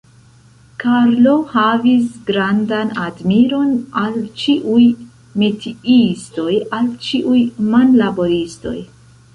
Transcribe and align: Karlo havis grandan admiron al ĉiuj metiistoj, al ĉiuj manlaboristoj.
Karlo 0.83 1.33
havis 1.51 2.07
grandan 2.29 2.89
admiron 3.03 3.77
al 4.05 4.19
ĉiuj 4.45 4.81
metiistoj, 5.45 6.51
al 6.81 6.91
ĉiuj 7.07 7.41
manlaboristoj. 7.77 8.77